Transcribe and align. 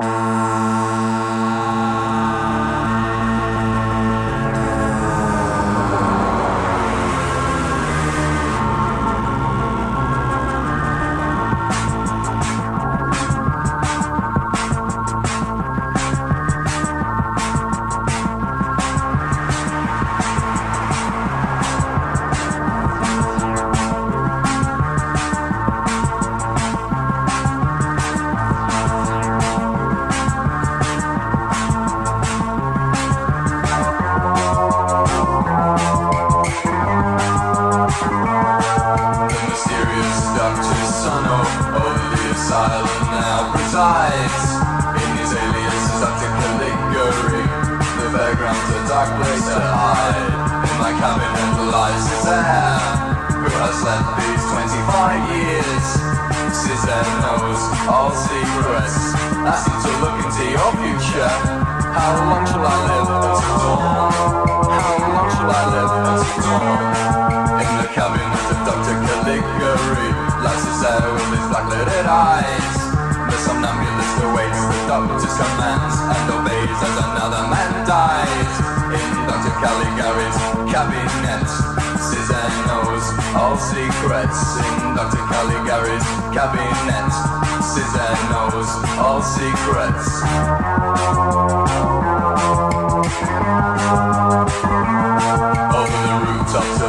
Música 0.00 0.47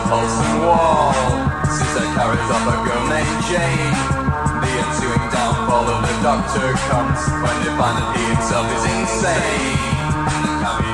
Colton 0.10 0.66
Wall. 0.66 1.14
Sister 1.70 2.02
carries 2.18 2.50
up 2.50 2.66
a 2.66 2.82
girl 2.82 3.06
named 3.14 3.46
Jane. 3.46 3.94
The 4.58 4.72
ensuing 4.82 5.26
downfall 5.30 5.86
of 5.86 6.02
the 6.02 6.16
Doctor 6.24 6.74
comes 6.90 7.22
when 7.30 7.56
they 7.62 7.70
find 7.78 8.02
that 8.02 8.18
he 8.18 8.26
himself 8.26 8.66
is 8.74 8.86
insane. 8.90 10.89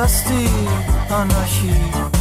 Irgendwie 0.00 0.14
ist 0.14 0.24
das 0.24 0.24
die 0.24 2.19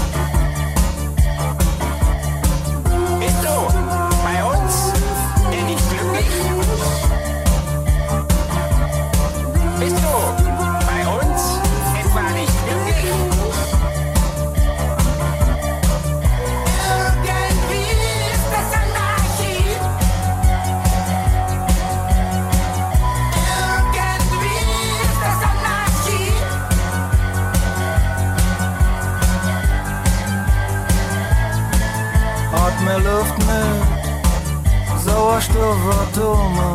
Sauerstoffatome. 35.80 36.74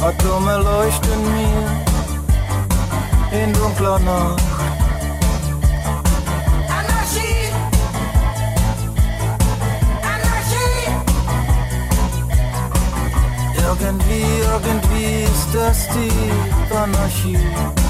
Atome 0.00 0.56
leuchten 0.58 1.22
mir 1.32 1.68
in 3.42 3.52
dunkler 3.52 3.98
Nacht. 3.98 4.42
Anarchie! 6.68 7.52
Anarchie! 10.02 10.88
Irgendwie, 13.58 14.26
irgendwie 14.52 15.24
ist 15.24 15.50
das 15.54 15.88
die 15.88 16.74
Anarchie. 16.74 17.81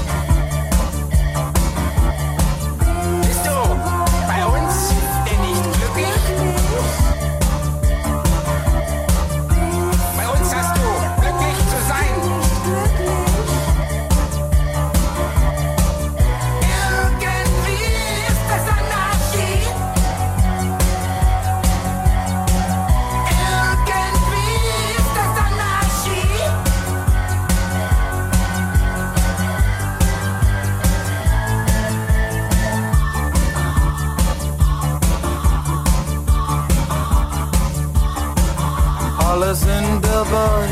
Alle 39.29 39.55
sind 39.55 40.01
dabei, 40.03 40.67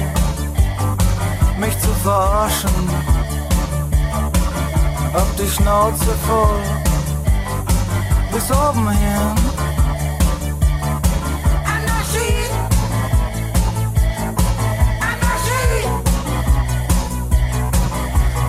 mich 1.57 1.79
zu 1.79 1.89
verarschen. 2.03 2.89
Hab 5.13 5.37
die 5.37 5.49
Schnauze 5.49 6.11
voll, 6.27 6.61
bis 8.31 8.51
oben 8.51 8.89
hin. 8.89 9.35
Anarchie! 11.75 12.45
Anarchie! 15.11 15.87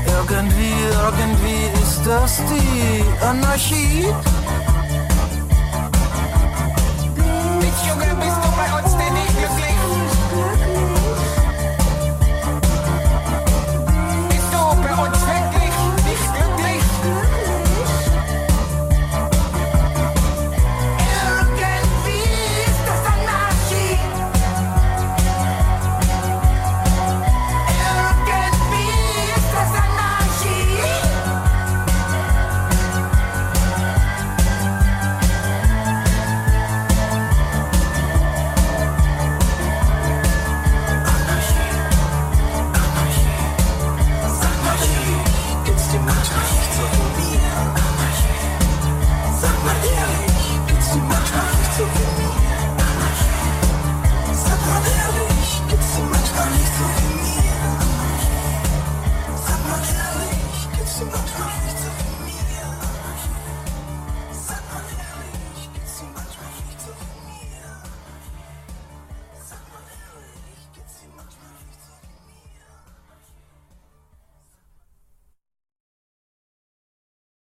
Irgendwie, 0.07 0.74
irgendwie 1.07 1.62
ist 1.82 2.00
das 2.07 2.40
die 2.50 3.24
Anarchie. 3.24 4.07